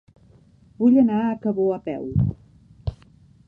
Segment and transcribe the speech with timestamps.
[0.79, 2.11] Vull anar a Cabó a peu.